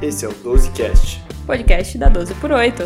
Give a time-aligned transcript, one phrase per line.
[0.00, 2.82] Esse é o 12Cast, podcast da 12 por 8.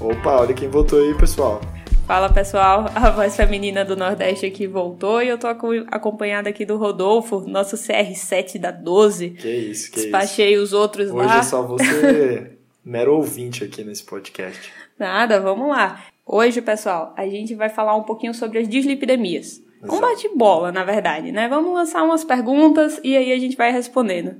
[0.00, 1.60] Opa, olha quem voltou aí, pessoal.
[2.06, 6.76] Fala pessoal, a voz feminina do Nordeste aqui voltou e eu tô acompanhada aqui do
[6.76, 9.30] Rodolfo, nosso CR7 da 12.
[9.30, 10.62] Que isso, que Despachei isso.
[10.62, 11.38] os outros Hoje lá.
[11.38, 12.52] é só você,
[12.84, 14.72] mero ouvinte aqui nesse podcast.
[14.98, 16.04] Nada, vamos lá.
[16.24, 19.60] Hoje, pessoal, a gente vai falar um pouquinho sobre as dislipidemias.
[19.82, 21.48] Um bate-bola, na verdade, né?
[21.48, 24.36] Vamos lançar umas perguntas e aí a gente vai respondendo.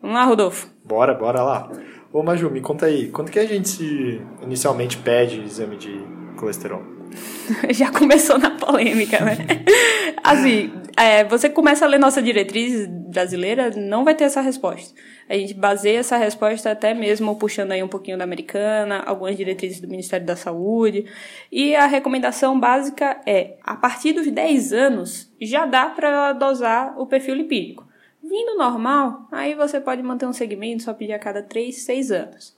[0.00, 0.68] Vamos lá, Rodolfo.
[0.84, 1.70] Bora, bora lá.
[2.12, 6.00] Ô, Maju, me conta aí, quando que a gente inicialmente pede exame de
[6.38, 6.82] colesterol?
[7.70, 9.36] Já começou na polêmica, né?
[10.22, 14.94] assim, é, você começa a ler nossa diretriz brasileira, não vai ter essa resposta.
[15.28, 19.80] A gente baseia essa resposta até mesmo puxando aí um pouquinho da americana, algumas diretrizes
[19.80, 21.06] do Ministério da Saúde.
[21.50, 27.06] E a recomendação básica é, a partir dos 10 anos, já dá para dosar o
[27.06, 27.85] perfil lipídico.
[28.28, 32.56] Vindo normal, aí você pode manter um segmento, só pedir a cada 3, 6 anos.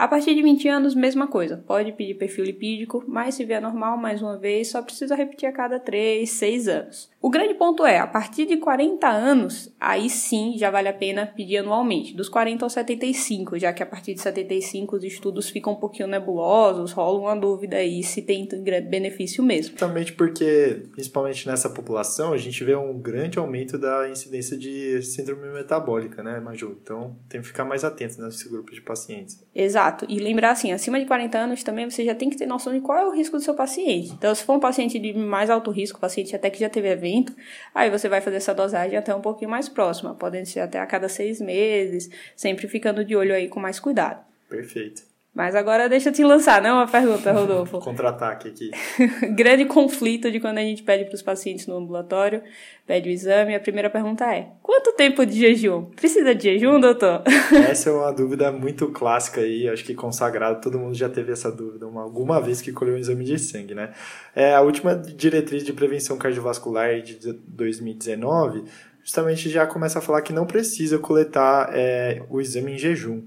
[0.00, 1.58] A partir de 20 anos, mesma coisa.
[1.58, 5.52] Pode pedir perfil lipídico, mas se vier normal mais uma vez, só precisa repetir a
[5.52, 7.10] cada 3, 6 anos.
[7.20, 11.26] O grande ponto é, a partir de 40 anos, aí sim já vale a pena
[11.26, 15.74] pedir anualmente, dos 40 aos 75, já que a partir de 75 os estudos ficam
[15.74, 18.48] um pouquinho nebulosos, rola uma dúvida aí se tem
[18.88, 19.72] benefício mesmo.
[19.72, 25.52] Justamente porque, principalmente nessa população, a gente vê um grande aumento da incidência de síndrome
[25.52, 26.78] metabólica, né, Maju?
[26.82, 29.44] Então tem que ficar mais atento nesse grupo de pacientes.
[29.54, 29.89] Exato.
[30.08, 32.80] E lembrar assim, acima de 40 anos também você já tem que ter noção de
[32.80, 34.12] qual é o risco do seu paciente.
[34.12, 37.34] Então, se for um paciente de mais alto risco, paciente até que já teve evento,
[37.74, 40.86] aí você vai fazer essa dosagem até um pouquinho mais próxima, podem ser até a
[40.86, 44.24] cada seis meses, sempre ficando de olho aí com mais cuidado.
[44.48, 45.09] Perfeito.
[45.32, 46.78] Mas agora deixa eu te lançar, não?
[46.78, 47.78] Uma pergunta, Rodolfo.
[47.78, 48.70] Contra-ataque aqui.
[49.32, 52.42] Grande conflito de quando a gente pede para os pacientes no ambulatório,
[52.84, 53.54] pede o exame.
[53.54, 55.84] A primeira pergunta é: quanto tempo de jejum?
[55.84, 57.22] Precisa de jejum, doutor?
[57.70, 61.50] Essa é uma dúvida muito clássica aí, acho que consagrado, todo mundo já teve essa
[61.50, 63.92] dúvida uma, alguma vez que colheu um exame de sangue, né?
[64.34, 68.64] É, a última diretriz de prevenção cardiovascular de 2019
[69.04, 73.22] justamente já começa a falar que não precisa coletar é, o exame em jejum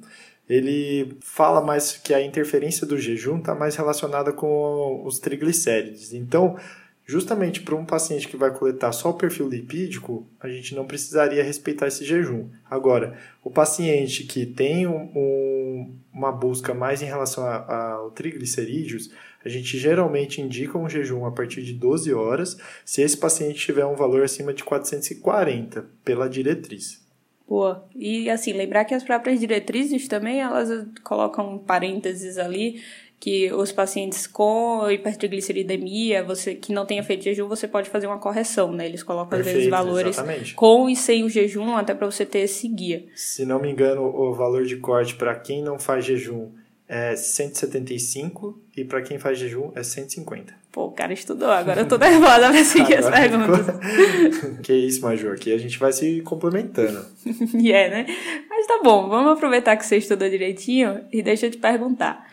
[0.49, 6.13] ele fala mais que a interferência do jejum está mais relacionada com os triglicérides.
[6.13, 6.57] Então,
[7.05, 11.43] justamente para um paciente que vai coletar só o perfil lipídico, a gente não precisaria
[11.43, 12.49] respeitar esse jejum.
[12.69, 19.11] Agora, o paciente que tem um, um, uma busca mais em relação ao triglicerídeos,
[19.43, 23.85] a gente geralmente indica um jejum a partir de 12 horas, se esse paciente tiver
[23.85, 27.02] um valor acima de 440 pela diretriz.
[27.47, 27.85] Boa.
[27.95, 32.81] E assim, lembrar que as próprias diretrizes também, elas colocam parênteses ali
[33.23, 38.19] que os pacientes com hipertrigliceridemia, você que não tenha feito jejum, você pode fazer uma
[38.19, 38.85] correção, né?
[38.85, 40.53] Eles colocam Perfeito, às vezes valores exatamente.
[40.55, 43.05] com e sem o jejum, até para você ter esse guia.
[43.15, 46.49] Se não me engano, o valor de corte para quem não faz jejum
[46.93, 50.53] é 175 e para quem faz jejum é 150.
[50.71, 54.35] Pô, o cara estudou, agora eu tô nervosa pra seguir as perguntas.
[54.35, 54.57] Ficou...
[54.61, 57.03] que isso, Major, aqui a gente vai se complementando.
[57.59, 58.05] E é, né?
[58.47, 62.27] Mas tá bom, vamos aproveitar que você estudou direitinho e deixa eu te perguntar.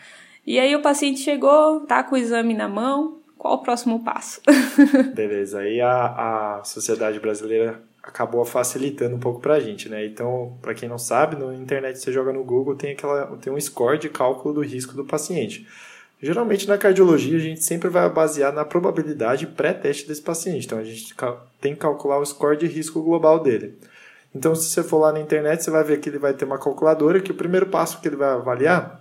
[0.45, 4.41] E aí o paciente chegou, tá com o exame na mão, qual o próximo passo?
[5.15, 10.05] Beleza, aí a, a sociedade brasileira acabou facilitando um pouco pra gente, né?
[10.05, 13.59] Então, para quem não sabe, na internet você joga no Google, tem aquela tem um
[13.59, 15.67] score de cálculo do risco do paciente.
[16.21, 20.65] Geralmente na cardiologia a gente sempre vai basear na probabilidade pré-teste desse paciente.
[20.65, 21.15] Então a gente
[21.59, 23.77] tem que calcular o score de risco global dele.
[24.33, 26.59] Então se você for lá na internet, você vai ver que ele vai ter uma
[26.59, 29.00] calculadora que o primeiro passo que ele vai avaliar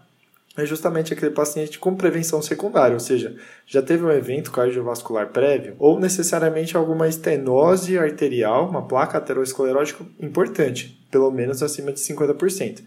[0.61, 5.75] é justamente aquele paciente com prevenção secundária, ou seja, já teve um evento cardiovascular prévio
[5.79, 12.83] ou necessariamente alguma estenose arterial, uma placa aterosclerótica importante, pelo menos acima de 50%.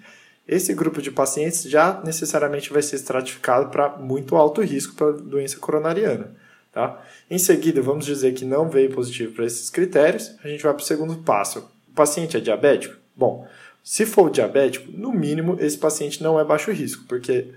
[0.48, 5.58] Esse grupo de pacientes já necessariamente vai ser estratificado para muito alto risco para doença
[5.58, 6.36] coronariana.
[6.72, 7.02] Tá?
[7.30, 10.82] Em seguida, vamos dizer que não veio positivo para esses critérios, a gente vai para
[10.82, 11.60] o segundo passo.
[11.88, 12.96] O paciente é diabético?
[13.16, 13.48] Bom,
[13.84, 17.50] se for diabético, no mínimo esse paciente não é baixo risco, porque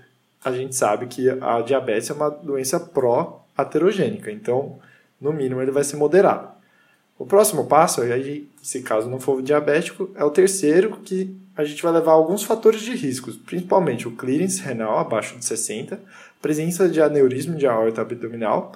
[0.47, 4.79] a gente sabe que a diabetes é uma doença pró-aterogênica, então
[5.19, 6.49] no mínimo ele vai ser moderado.
[7.19, 11.81] O próximo passo, aí, se caso não for diabético, é o terceiro, que a gente
[11.81, 15.99] vai levar alguns fatores de riscos, principalmente o clearance renal abaixo de 60,
[16.39, 18.71] presença de aneurisma de aorta abdominal,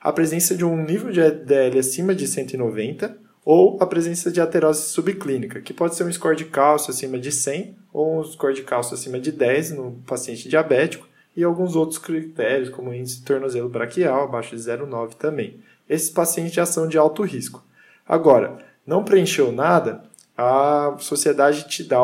[0.00, 4.88] a presença de um nível de LDL acima de 190 ou a presença de aterose
[4.88, 8.62] subclínica, que pode ser um score de cálcio acima de 100 ou um score de
[8.62, 13.68] cálcio acima de 10 no paciente diabético e alguns outros critérios, como índice de tornozelo
[13.68, 15.60] braquial abaixo de 0,9 também.
[15.88, 17.62] Esses pacientes já são de alto risco.
[18.06, 20.04] Agora, não preencheu nada,
[20.36, 21.98] a sociedade te dá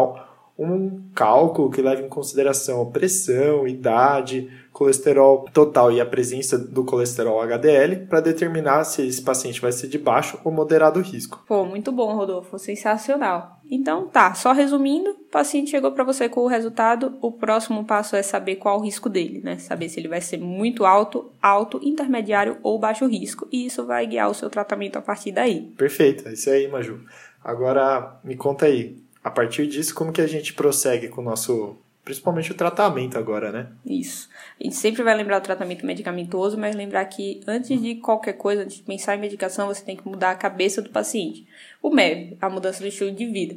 [0.61, 6.85] um cálculo que leva em consideração a pressão, idade, colesterol total e a presença do
[6.85, 11.43] colesterol HDL para determinar se esse paciente vai ser de baixo ou moderado risco.
[11.49, 13.59] Pô, muito bom, Rodolfo, sensacional.
[13.71, 18.15] Então tá, só resumindo, o paciente chegou para você com o resultado, o próximo passo
[18.15, 19.59] é saber qual o risco dele, né?
[19.59, 24.07] Saber se ele vai ser muito alto, alto, intermediário ou baixo risco, e isso vai
[24.07, 25.73] guiar o seu tratamento a partir daí.
[25.79, 27.01] Perfeito, é isso aí, Maju.
[27.43, 31.77] Agora me conta aí, a partir disso, como que a gente prossegue com o nosso
[32.05, 33.69] principalmente o tratamento agora, né?
[33.85, 34.29] Isso.
[34.59, 38.63] A gente sempre vai lembrar do tratamento medicamentoso, mas lembrar que antes de qualquer coisa,
[38.63, 41.47] antes de pensar em medicação, você tem que mudar a cabeça do paciente.
[41.83, 43.57] O MEV, a mudança do estilo de vida.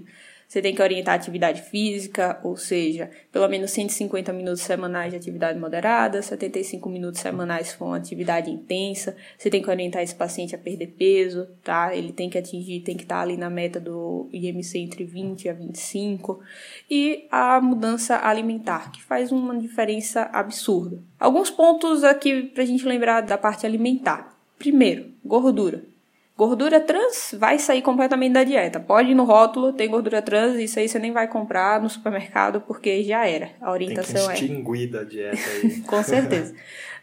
[0.53, 5.17] Você tem que orientar a atividade física, ou seja, pelo menos 150 minutos semanais de
[5.17, 9.15] atividade moderada, 75 minutos semanais com atividade intensa.
[9.35, 11.95] Você tem que orientar esse paciente a perder peso, tá?
[11.95, 15.53] Ele tem que atingir, tem que estar ali na meta do IMC entre 20 a
[15.53, 16.39] 25.
[16.87, 20.99] E a mudança alimentar, que faz uma diferença absurda.
[21.19, 24.37] Alguns pontos aqui pra gente lembrar da parte alimentar.
[24.59, 25.92] Primeiro, gordura.
[26.35, 28.79] Gordura trans vai sair completamente da dieta.
[28.79, 32.61] Pode ir no rótulo, tem gordura trans, isso aí você nem vai comprar no supermercado
[32.61, 33.51] porque já era.
[33.61, 34.91] A orientação tem que extinguir é.
[34.91, 35.81] da dieta aí.
[35.85, 36.55] Com certeza.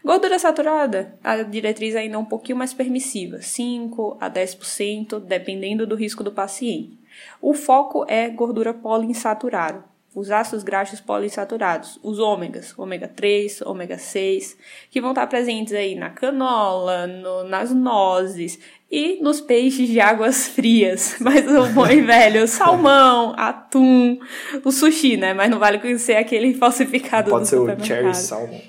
[0.03, 5.95] Gordura saturada, a diretriz ainda é um pouquinho mais permissiva, 5 a 10%, dependendo do
[5.95, 6.99] risco do paciente.
[7.39, 14.57] O foco é gordura poliinsaturada os ácidos graxos poliinsaturados, os ômegas, ômega 3, ômega 6,
[14.89, 18.59] que vão estar presentes aí na canola, no, nas nozes
[18.91, 21.15] e nos peixes de águas frias.
[21.21, 24.19] Mas o bom e velho, salmão, atum,
[24.65, 25.33] o sushi, né?
[25.33, 28.59] Mas não vale conhecer aquele falsificado Pode do ser o cherry salmon.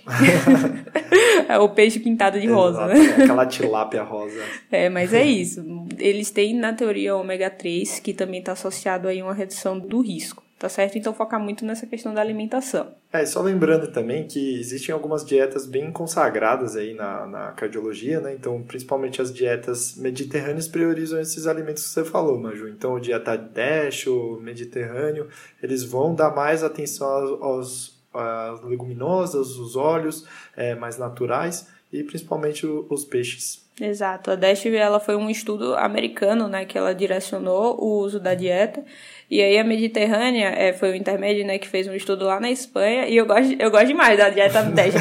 [1.49, 3.25] é o peixe pintado de rosa, Exato, né?
[3.25, 4.41] Aquela tilápia rosa.
[4.71, 5.65] É, mas é isso.
[5.99, 10.01] Eles têm na teoria ômega 3, que também está associado aí a uma redução do
[10.01, 10.97] risco tá certo?
[10.97, 12.95] Então focar muito nessa questão da alimentação.
[13.13, 18.33] É, só lembrando também que existem algumas dietas bem consagradas aí na, na cardiologia, né?
[18.33, 22.69] Então, principalmente as dietas mediterrâneas priorizam esses alimentos que você falou, Maju.
[22.69, 25.27] Então, o dieta DASH, o mediterrâneo,
[25.61, 27.09] eles vão dar mais atenção
[27.43, 33.63] aos, aos leguminosas, os óleos é, mais naturais e principalmente os peixes.
[33.81, 34.31] Exato.
[34.31, 38.85] A DASH ela foi um estudo americano, né, que ela direcionou o uso da dieta
[39.33, 42.51] e aí a Mediterrânea é, foi o intermédio, né, que fez um estudo lá na
[42.51, 43.09] Espanha.
[43.09, 44.95] E eu gosto, eu gosto demais da dieta 10,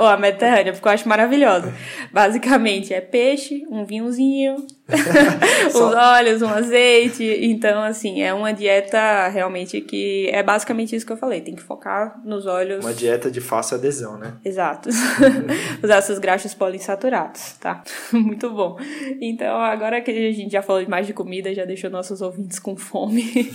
[0.00, 1.72] ou a Mediterrânea, porque eu acho maravilhosa.
[2.12, 4.66] Basicamente é peixe, um vinhozinho,
[5.68, 7.24] os óleos, um azeite.
[7.42, 11.40] Então, assim, é uma dieta realmente que é basicamente isso que eu falei.
[11.40, 12.84] Tem que focar nos óleos.
[12.84, 14.34] Uma dieta de fácil adesão, né?
[14.44, 14.88] Exato.
[15.82, 17.82] Os ácidos graxos poliinsaturados, tá?
[18.12, 18.78] Muito bom.
[19.20, 22.76] Então, agora que a gente já falou mais de comida, já deixou nossos ouvintes com
[22.76, 23.50] fome.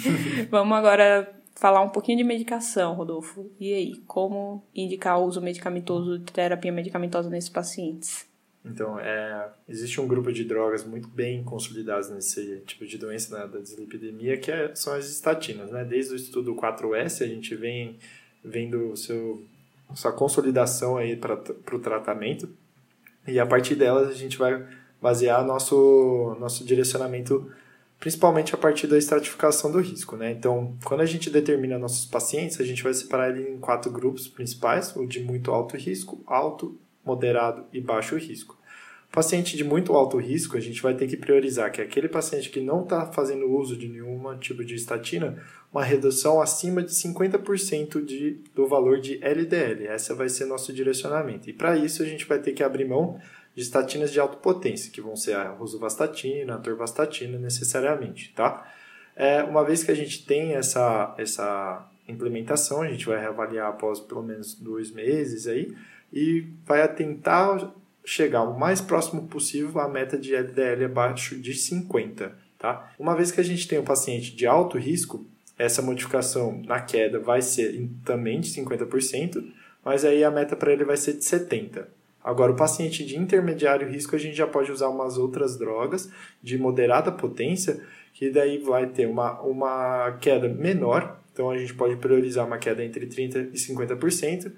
[0.52, 3.50] Vamos agora falar um pouquinho de medicação, Rodolfo.
[3.60, 8.32] E aí, como indicar o uso medicamentoso terapia medicamentosa nesses pacientes?
[8.66, 13.48] Então, é, existe um grupo de drogas muito bem consolidadas nesse tipo de doença né,
[13.48, 15.70] da dislipidemia, que é, são as estatinas.
[15.70, 15.84] Né?
[15.84, 17.98] Desde o estudo 4S, a gente vem
[18.44, 19.44] vendo seu,
[19.94, 22.50] sua consolidação para o tratamento,
[23.28, 24.66] e a partir delas a gente vai
[25.02, 27.52] basear nosso, nosso direcionamento
[28.04, 30.30] principalmente a partir da estratificação do risco, né?
[30.30, 34.28] Então, quando a gente determina nossos pacientes, a gente vai separar ele em quatro grupos
[34.28, 38.58] principais, o de muito alto risco, alto, moderado e baixo risco.
[39.12, 42.60] Paciente de muito alto risco, a gente vai ter que priorizar que aquele paciente que
[42.60, 45.38] não está fazendo uso de nenhum tipo de estatina,
[45.72, 49.86] uma redução acima de 50% de, do valor de LDL.
[49.86, 51.48] Essa vai ser nosso direcionamento.
[51.48, 53.20] E para isso a gente vai ter que abrir mão
[53.56, 58.68] de estatinas de alta potência, que vão ser a rosuvastatina, a torvastatina necessariamente, tá?
[59.16, 64.00] É, uma vez que a gente tem essa, essa implementação, a gente vai reavaliar após
[64.00, 65.72] pelo menos dois meses aí
[66.14, 67.74] e vai tentar
[68.06, 72.94] chegar o mais próximo possível à meta de LDL abaixo de 50, tá?
[73.00, 75.26] Uma vez que a gente tem um paciente de alto risco,
[75.58, 79.44] essa modificação na queda vai ser também de 50%,
[79.84, 81.86] mas aí a meta para ele vai ser de 70%.
[82.24, 86.10] Agora, o paciente de intermediário risco, a gente já pode usar umas outras drogas
[86.42, 87.82] de moderada potência,
[88.14, 91.20] que daí vai ter uma, uma queda menor.
[91.34, 94.54] Então, a gente pode priorizar uma queda entre 30% e 50%,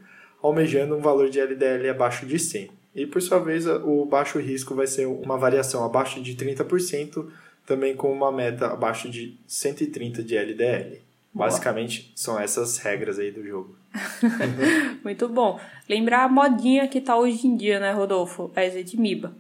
[0.46, 2.70] almejando um valor de LDL abaixo de 100.
[2.96, 7.28] E, por sua vez, o baixo risco vai ser uma variação abaixo de 30%,
[7.66, 11.02] também com uma meta abaixo de 130 de LDL.
[11.34, 13.76] Basicamente, são essas regras aí do jogo.
[15.04, 15.60] Muito bom.
[15.90, 18.50] Lembrar a modinha que tá hoje em dia, né, Rodolfo?
[18.56, 19.36] A ezetimiba.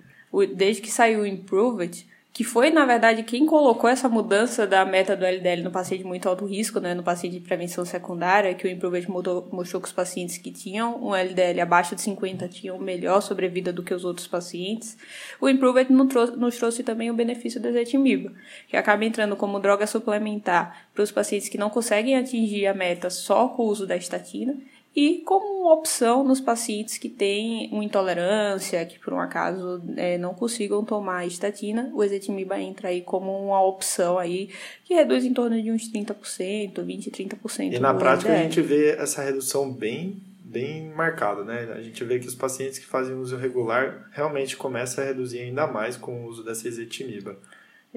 [0.53, 2.05] Desde que saiu o Improved,
[2.35, 6.05] que foi, na verdade, quem colocou essa mudança da meta do LDL no paciente de
[6.05, 9.07] muito alto risco, né, no paciente de prevenção secundária, que o Improvement
[9.53, 13.81] mostrou que os pacientes que tinham um LDL abaixo de 50 tinham melhor sobrevida do
[13.81, 14.97] que os outros pacientes.
[15.39, 15.87] O Improvement
[16.35, 18.33] nos trouxe também o benefício do ezetimiba,
[18.67, 23.09] que acaba entrando como droga suplementar para os pacientes que não conseguem atingir a meta
[23.09, 24.57] só com o uso da estatina
[24.95, 30.33] e como opção nos pacientes que têm uma intolerância, que por um acaso é, não
[30.33, 34.49] consigam tomar estatina, o ezetimiba entra aí como uma opção aí
[34.85, 37.73] que reduz em torno de uns 30%, 20, 30%.
[37.73, 38.39] E na prática LDL.
[38.39, 40.21] a gente vê essa redução bem
[40.55, 41.73] bem marcada, né?
[41.75, 45.67] A gente vê que os pacientes que fazem uso regular realmente começam a reduzir ainda
[45.67, 47.37] mais com o uso dessa ezetimiba.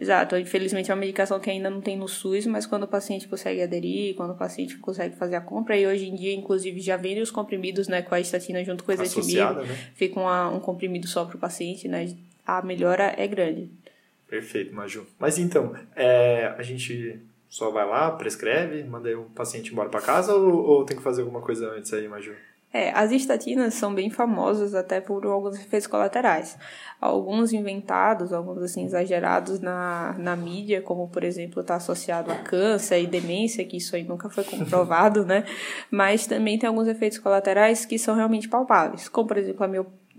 [0.00, 0.37] Exato.
[0.37, 3.61] Infelizmente é uma medicação que ainda não tem no SUS, mas quando o paciente consegue
[3.61, 7.21] aderir, quando o paciente consegue fazer a compra, e hoje em dia, inclusive, já vendem
[7.21, 9.90] os comprimidos, né, com a estatina junto com o ezetimibe, né?
[9.95, 12.14] fica uma, um comprimido só para o paciente, né?
[12.47, 13.69] A melhora é grande.
[14.28, 15.05] Perfeito, Maju.
[15.19, 20.35] Mas então, é, a gente só vai lá, prescreve, manda o paciente embora para casa
[20.35, 22.35] ou, ou tem que fazer alguma coisa antes aí, Maju?
[22.72, 26.58] É, as estatinas são bem famosas até por alguns efeitos colaterais.
[27.00, 33.02] Alguns inventados, alguns assim exagerados na, na mídia, como por exemplo está associado a câncer
[33.02, 35.44] e demência, que isso aí nunca foi comprovado, né?
[35.90, 39.68] Mas também tem alguns efeitos colaterais que são realmente palpáveis, como por exemplo a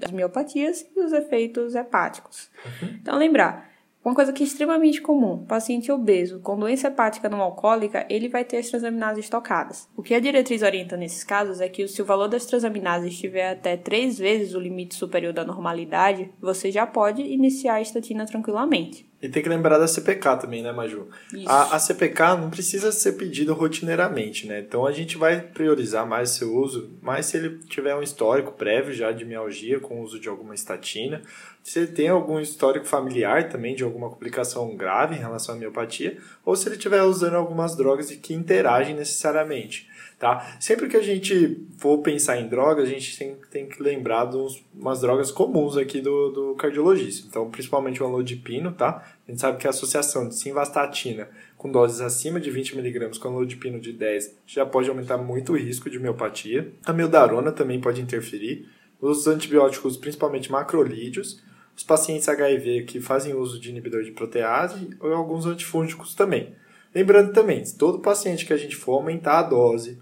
[0.04, 2.50] as miopatias e os efeitos hepáticos.
[2.66, 2.90] Uhum.
[3.02, 3.69] Então lembrar,
[4.04, 8.46] uma coisa que é extremamente comum, paciente obeso com doença hepática não alcoólica, ele vai
[8.46, 9.90] ter as transaminases tocadas.
[9.96, 13.52] O que a diretriz orienta nesses casos é que se o valor das transaminases estiver
[13.52, 19.09] até três vezes o limite superior da normalidade, você já pode iniciar a estatina tranquilamente.
[19.22, 21.10] E tem que lembrar da CPK também, né, Maju?
[21.46, 24.62] A, a, CPK não precisa ser pedida rotineiramente, né?
[24.62, 28.94] Então a gente vai priorizar mais seu uso, mas se ele tiver um histórico prévio
[28.94, 31.22] já de mialgia com o uso de alguma estatina,
[31.62, 36.18] se ele tem algum histórico familiar também de alguma complicação grave em relação à miopatia,
[36.46, 39.89] ou se ele estiver usando algumas drogas que interagem necessariamente.
[40.20, 40.58] Tá?
[40.60, 44.36] Sempre que a gente for pensar em drogas, a gente tem, tem que lembrar de
[44.76, 47.26] umas drogas comuns aqui do, do cardiologista.
[47.26, 49.02] Então, principalmente o amlodipino, tá?
[49.26, 53.80] A gente sabe que a associação de simvastatina com doses acima de 20mg com amlodipino
[53.80, 56.70] de 10 já pode aumentar muito o risco de miopatia.
[56.86, 58.68] A mildarona também pode interferir.
[59.00, 61.42] Os antibióticos, principalmente macrolídeos,
[61.78, 66.54] os pacientes HIV que fazem uso de inibidor de protease ou alguns antifúngicos também.
[66.94, 70.00] Lembrando também, todo paciente que a gente for aumentar a dose,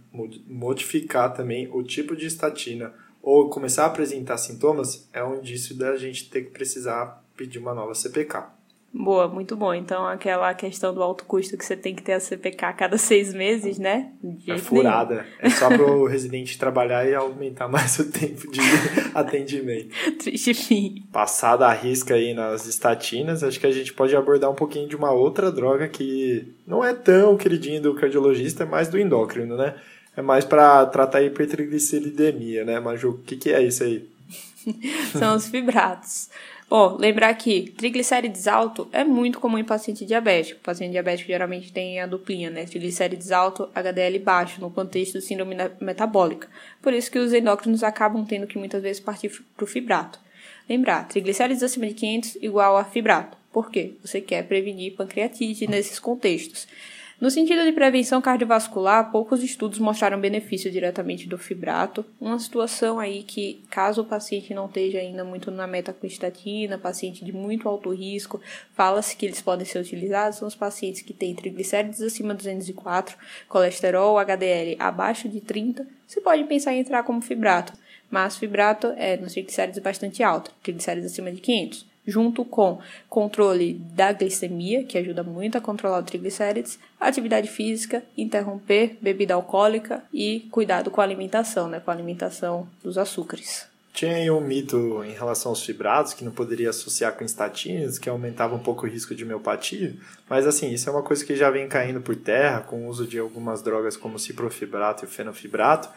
[0.47, 5.97] modificar também o tipo de estatina ou começar a apresentar sintomas, é um indício da
[5.97, 8.56] gente ter que precisar pedir uma nova CPK.
[8.93, 9.73] Boa, muito bom.
[9.73, 12.97] Então, aquela questão do alto custo que você tem que ter a CPK a cada
[12.97, 14.11] seis meses, né?
[14.47, 15.15] É furada.
[15.15, 15.27] Nenhum.
[15.39, 18.59] É só para o residente trabalhar e aumentar mais o tempo de
[19.13, 19.89] atendimento.
[20.17, 21.05] Triste fim.
[21.11, 24.95] Passada a risca aí nas estatinas, acho que a gente pode abordar um pouquinho de
[24.95, 29.75] uma outra droga que não é tão queridinha do cardiologista, é mais do endócrino, né?
[30.15, 33.09] É mais para tratar hipertrigliceridemia, né, Maju?
[33.09, 34.09] O que, que é isso aí?
[35.13, 36.29] São os fibratos.
[36.99, 40.59] Lembrar que triglicérides alto é muito comum em paciente diabético.
[40.59, 42.65] O paciente diabético geralmente tem a duplinha, né?
[42.65, 46.49] Triglicérides alto, HDL baixo, no contexto de síndrome metabólica.
[46.81, 50.19] Por isso que os endócrinos acabam tendo que muitas vezes partir para o fibrato.
[50.67, 53.37] Lembrar, triglicérides acima de 500 igual a fibrato.
[53.53, 53.93] Por quê?
[54.03, 56.67] Você quer prevenir pancreatite nesses contextos.
[57.19, 62.05] No sentido de prevenção cardiovascular, poucos estudos mostraram benefício diretamente do fibrato.
[62.21, 67.33] Uma situação aí que, caso o paciente não esteja ainda muito na metacostatina, paciente de
[67.33, 68.39] muito alto risco,
[68.75, 73.17] fala-se que eles podem ser utilizados são os pacientes que têm triglicérides acima de 204,
[73.49, 77.73] colesterol HDL abaixo de 30, você pode pensar em entrar como fibrato.
[78.11, 84.13] Mas fibrato é nos triglicérides bastante alto, triglicérides acima de 500 junto com controle da
[84.13, 90.89] glicemia, que ajuda muito a controlar o triglicérides, atividade física, interromper bebida alcoólica e cuidado
[90.89, 93.67] com a alimentação, né, com a alimentação dos açúcares.
[93.97, 98.07] Tinha aí um mito em relação aos fibrados que não poderia associar com estatinas, que
[98.07, 99.95] aumentava um pouco o risco de miopatia,
[100.29, 103.07] mas assim, isso é uma coisa que já vem caindo por terra com o uso
[103.07, 105.89] de algumas drogas como o ciprofibrato e o fenofibrato,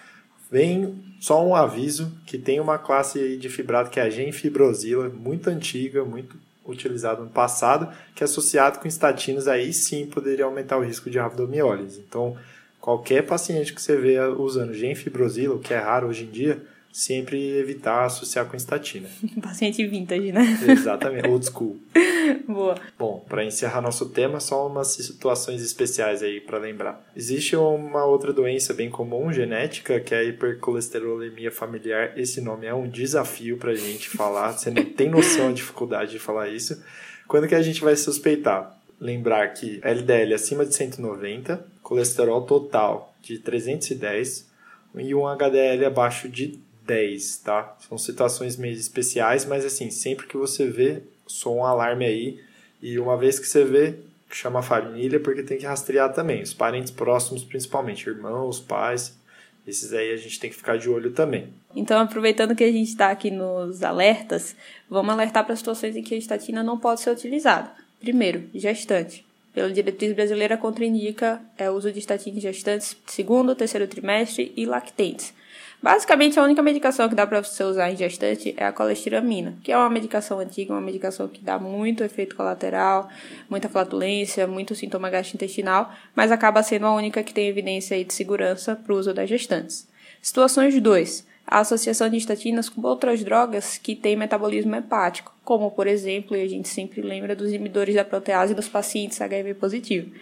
[0.50, 5.49] Vem só um aviso que tem uma classe de fibrato que é a genfibrosila, muito
[5.49, 10.85] antiga, muito utilizada no passado, que é associado com estatinas, aí sim poderia aumentar o
[10.85, 12.04] risco de rabdomiólise.
[12.07, 12.37] Então,
[12.80, 17.59] qualquer paciente que você vê usando genfibrosila, o que é raro hoje em dia, sempre
[17.59, 19.09] evitar associar com estatina.
[19.42, 20.59] Paciente vintage, né?
[20.68, 21.78] Exatamente, old school.
[22.47, 22.75] Boa.
[22.99, 27.04] Bom, para encerrar nosso tema, só umas situações especiais aí para lembrar.
[27.16, 32.12] Existe uma outra doença bem comum, genética, que é a hipercolesterolemia familiar.
[32.16, 36.18] Esse nome é um desafio pra gente falar, você não tem noção da dificuldade de
[36.18, 36.82] falar isso
[37.26, 38.76] Quando que a gente vai suspeitar?
[38.99, 44.50] Lembrar que LDL acima de 190, colesterol total de 310
[44.97, 47.77] e um HDL abaixo de 10, tá?
[47.89, 52.41] São situações meio especiais, mas assim, sempre que você vê, sou um alarme aí.
[52.83, 53.97] E uma vez que você vê,
[54.31, 56.43] chama a família, porque tem que rastrear também.
[56.43, 59.19] Os parentes próximos, principalmente, irmãos, pais.
[59.67, 61.49] Esses aí a gente tem que ficar de olho também.
[61.77, 64.57] Então, aproveitando que a gente está aqui nos alertas,
[64.89, 67.71] vamos alertar para situações em que a estatina não pode ser utilizada.
[68.01, 69.25] Primeiro, gestante.
[69.53, 74.65] Pela diretriz brasileira, contraindica é, o uso de estatina em gestantes segundo, terceiro trimestre e
[74.65, 75.35] lactentes.
[75.83, 79.73] Basicamente, a única medicação que dá para você usar em gestante é a colestiramina, que
[79.73, 83.09] é uma medicação antiga, uma medicação que dá muito efeito colateral,
[83.49, 88.77] muita flatulência, muito sintoma gastrointestinal, mas acaba sendo a única que tem evidência de segurança
[88.77, 89.89] para o uso das gestantes.
[90.21, 95.88] Situações 2 a associação de estatinas com outras drogas que têm metabolismo hepático, como, por
[95.88, 100.12] exemplo, e a gente sempre lembra dos inibidores da protease dos pacientes HIV positivo.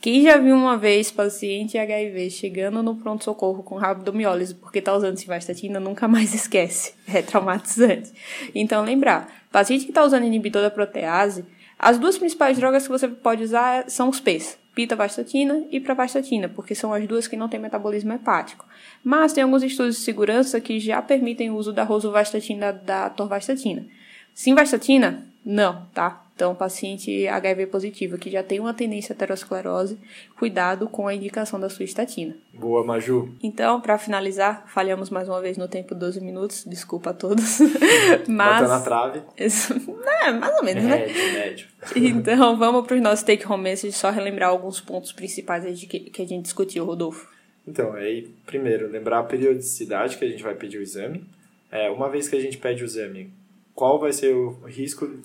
[0.00, 5.18] Quem já viu uma vez paciente HIV chegando no pronto-socorro com rabdomiólise porque está usando
[5.18, 6.94] civastatina, nunca mais esquece.
[7.06, 8.10] É traumatizante.
[8.54, 11.44] Então, lembrar, paciente que está usando inibidor da protease,
[11.78, 16.72] as duas principais drogas que você pode usar são os P's, pitavastatina e pravastatina, porque
[16.72, 18.64] são as duas que não têm metabolismo hepático.
[19.02, 23.84] Mas tem alguns estudos de segurança que já permitem o uso da rosuvastatina da torvastatina.
[24.32, 26.24] Simvastatina, não, tá?
[26.38, 29.98] Então, paciente HIV positivo que já tem uma tendência à aterosclerose,
[30.38, 32.36] cuidado com a indicação da sua estatina.
[32.54, 33.34] Boa, Maju.
[33.42, 37.58] Então, para finalizar, falhamos mais uma vez no tempo 12 minutos, desculpa a todos.
[38.28, 38.60] Mas...
[38.60, 39.22] Bateu na trave.
[39.36, 41.06] é, mais ou menos, né?
[41.32, 41.66] Médio,
[41.96, 46.22] Então, vamos para os nossos take home message, só relembrar alguns pontos principais que, que
[46.22, 47.28] a gente discutiu, Rodolfo.
[47.66, 51.24] Então, aí, primeiro, lembrar a periodicidade que a gente vai pedir o exame.
[51.68, 53.28] É, uma vez que a gente pede o exame,
[53.74, 55.18] qual vai ser o risco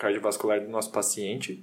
[0.00, 1.62] cardiovascular do nosso paciente?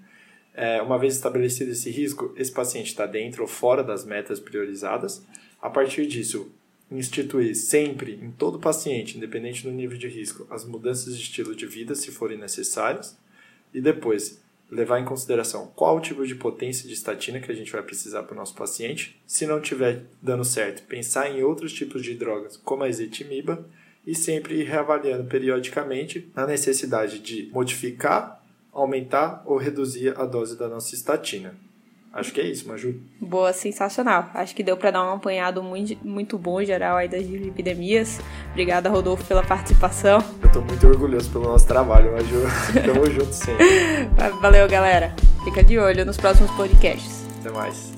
[0.54, 5.26] É, uma vez estabelecido esse risco, esse paciente está dentro ou fora das metas priorizadas.
[5.62, 6.52] A partir disso,
[6.90, 11.66] instituir sempre, em todo paciente, independente do nível de risco, as mudanças de estilo de
[11.66, 13.18] vida, se forem necessárias.
[13.74, 17.72] E depois, levar em consideração qual o tipo de potência de estatina que a gente
[17.72, 19.20] vai precisar para o nosso paciente.
[19.26, 23.66] Se não tiver dando certo, pensar em outros tipos de drogas, como a ezetimiba,
[24.08, 28.42] e sempre reavaliando periodicamente a necessidade de modificar,
[28.72, 31.54] aumentar ou reduzir a dose da nossa estatina.
[32.14, 33.00] Acho que é isso, Maju.
[33.20, 34.32] Boa, sensacional.
[34.34, 38.20] Acho que deu para dar um apanhado muito, muito bom geral aí das epidemias.
[38.52, 40.24] Obrigada, Rodolfo, pela participação.
[40.42, 42.42] Eu tô muito orgulhoso pelo nosso trabalho, Maju.
[42.86, 43.66] Tamo junto sempre.
[44.42, 45.14] Valeu, galera.
[45.44, 47.26] Fica de olho nos próximos podcasts.
[47.42, 47.97] Até mais.